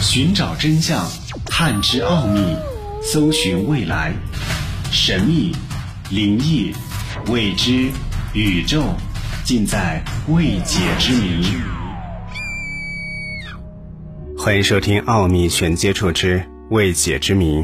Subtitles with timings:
[0.00, 1.06] 寻找真相，
[1.44, 2.40] 探知奥秘，
[3.02, 4.12] 搜寻未来，
[4.92, 5.52] 神秘、
[6.08, 6.72] 灵异、
[7.26, 7.90] 未知、
[8.32, 8.94] 宇宙，
[9.44, 11.44] 尽在未解之谜。
[14.38, 17.58] 欢迎收听《奥秘全接触之未解之谜》，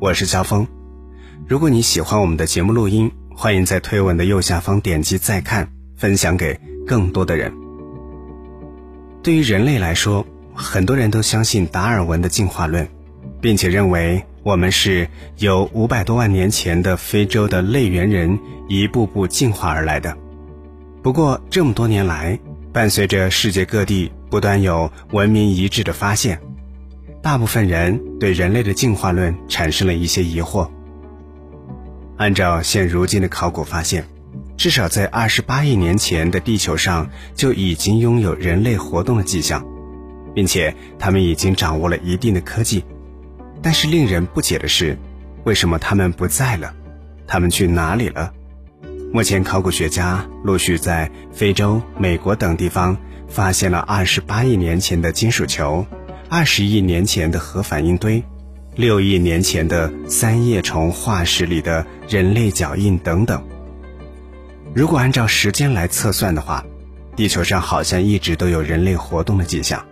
[0.00, 0.66] 我是肖峰。
[1.46, 7.52] 如果你喜欢我们的节目录音，欢迎在推文的右下方点击再看，分享给更多的人。
[9.22, 12.88] 对于人类来说，很多人都相信达尔文的进化论，
[13.40, 15.08] 并且认为我们是
[15.38, 20.16] 由五百多万年前的非洲的类猿人一步步进化而来的。
[21.02, 22.38] 不过，这么多年来，
[22.72, 26.40] 伴随着世界各地不断有文明遗址的发现，
[27.20, 30.70] 大部分人对人类的进化论产生了一些疑惑。
[32.16, 34.04] 按照现如今的考古发现，
[34.56, 39.66] 至少在二十八亿年前的地球上就已经拥有人类活动的迹象。
[40.34, 42.84] 并且他们已经掌握了一定的科技，
[43.62, 44.98] 但是令人不解的是，
[45.44, 46.74] 为什么他们不在了？
[47.26, 48.32] 他们去哪里了？
[49.12, 52.96] 目前考古学家陆续在非洲、美国等地方
[53.28, 55.86] 发现了二十八亿年前的金属球、
[56.28, 58.22] 二十亿年前的核反应堆、
[58.74, 63.40] 六亿年前的三叶虫化石里的人类脚印等等。
[64.74, 66.64] 如果按照时间来测算的话，
[67.14, 69.86] 地球上好像一直都有人类活动的迹象。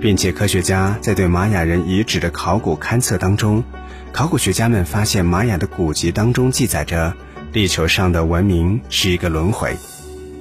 [0.00, 3.64] 并且，科学家在对玛雅人遗址的考古勘测当中，
[4.12, 7.14] 考古学家们发现玛雅的古籍当中记载着，
[7.52, 9.74] 地球上的文明是一个轮回，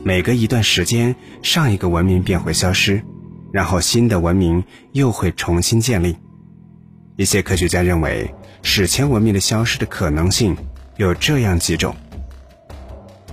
[0.04, 3.02] 每隔一段时间，上一个文明便会消失，
[3.54, 6.18] 然后新的文明又会重新建立。
[7.16, 8.30] 一些科学家认为，
[8.62, 10.56] 史前文明的消失的可能性
[10.98, 11.96] 有这样几种：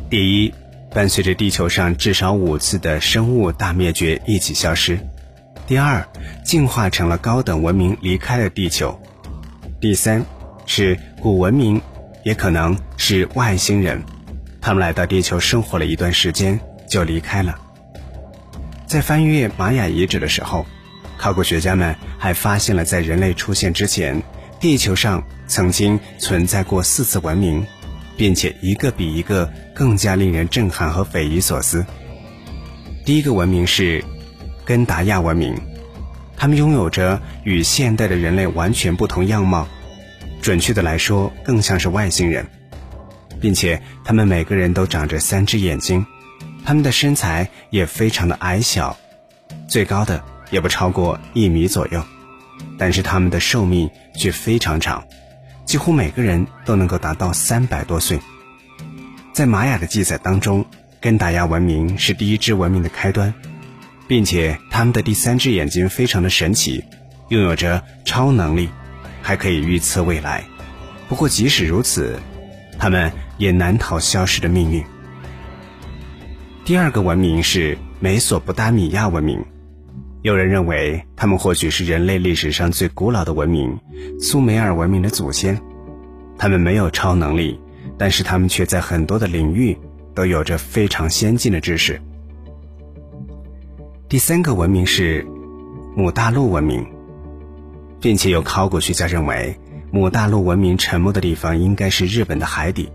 [0.08, 0.54] 第一，
[0.94, 4.96] 伴随着地球上至少五次的生物大灭绝一起消失。
[5.64, 6.06] 第二，
[6.44, 8.98] 进化成了高等文明离开了地球；
[9.80, 10.24] 第三，
[10.66, 11.80] 是古文明，
[12.24, 14.02] 也可能是外星人，
[14.60, 17.58] 他们来到地球生活了一段时间就离开了。
[18.86, 20.66] 在翻阅玛雅遗址的时候，
[21.16, 24.20] 考古学家们还发现了在人类出现之前，
[24.60, 27.64] 地球上曾经存在过四次文明，
[28.16, 31.86] 并且一个比一个更加令人震撼和匪夷所思。
[33.06, 34.04] 第一个文明是。
[34.64, 35.54] 根达亚文明，
[36.36, 39.66] 他们拥有着与现代的人类完全不同样貌，
[40.40, 42.46] 准确的来说，更像是外星人，
[43.40, 46.06] 并且他们每个人都长着三只眼睛，
[46.64, 48.96] 他们的身材也非常的矮小，
[49.66, 52.02] 最高的也不超过一米左右，
[52.78, 55.04] 但是他们的寿命却非常长，
[55.64, 58.20] 几乎每个人都能够达到三百多岁。
[59.32, 60.64] 在玛雅的记载当中，
[61.00, 63.32] 根达亚文明是第一支文明的开端。
[64.08, 66.84] 并且他们的第三只眼睛非常的神奇，
[67.28, 68.68] 拥有着超能力，
[69.22, 70.44] 还可以预测未来。
[71.08, 72.18] 不过即使如此，
[72.78, 74.82] 他们也难逃消失的命运。
[76.64, 79.44] 第二个文明是美索不达米亚文明，
[80.22, 83.78] 有人认为他们或许是人类历史上最古老的文明——
[84.20, 85.60] 苏美尔文明的祖先。
[86.38, 87.58] 他们没有超能力，
[87.98, 89.76] 但是他们却在很多的领域
[90.14, 92.00] 都有着非常先进的知识。
[94.12, 95.26] 第三个文明是
[95.96, 96.86] 母大陆文明，
[97.98, 99.58] 并且有考古学家认为，
[99.90, 102.92] 母大陆文明沉没的地方应该是日本的海底。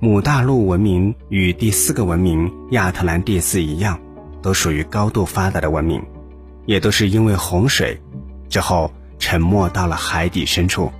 [0.00, 3.96] 母大陆文明与第四个文明亚特兰蒂斯一样，
[4.42, 6.02] 都属于高度发达的文明，
[6.64, 7.96] 也都是因为洪水
[8.48, 8.90] 之后
[9.20, 10.90] 沉没到了海底深处。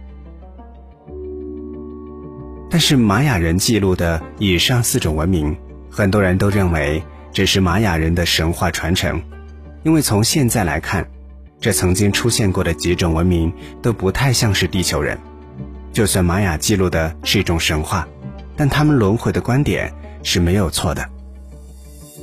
[2.71, 5.57] 但是玛雅人记录的以上四种文明，
[5.91, 7.03] 很多人都认为
[7.33, 9.21] 这是玛雅人的神话传承。
[9.87, 11.09] 因为从现在来看，
[11.61, 15.17] 这曾经出现过的几种文明都不太像是地球人。
[15.93, 18.09] 就算玛雅记录的是一种神话，
[18.57, 19.95] 但他们轮回的观点
[20.25, 21.09] 是没有错的。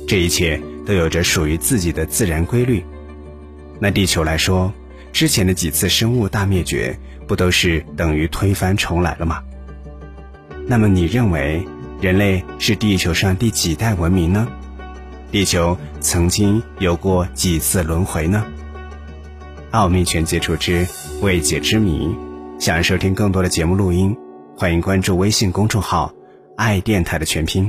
[0.06, 2.84] 这一切都有着属于自己的自然规律。
[3.80, 4.70] 那地球来说，
[5.10, 6.94] 之前的几次生物大灭绝
[7.26, 9.42] 不都是等于推翻重来了吗？
[10.66, 11.66] 那么你认为
[11.98, 14.46] 人类是地球上第几代文明呢？
[15.34, 18.46] 地球曾经有过几次轮回呢？
[19.72, 20.86] 奥秘全接触之
[21.22, 22.14] 未解之谜。
[22.60, 24.16] 想收听更多的节目录音，
[24.56, 26.12] 欢迎关注微信公众号
[26.56, 27.68] “爱电台”的全拼。